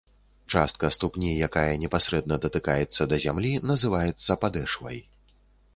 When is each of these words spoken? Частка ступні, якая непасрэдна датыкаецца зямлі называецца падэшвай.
Частка 0.53 0.89
ступні, 0.95 1.29
якая 1.47 1.75
непасрэдна 1.83 2.35
датыкаецца 2.47 3.09
зямлі 3.27 3.51
называецца 3.75 4.41
падэшвай. 4.45 4.97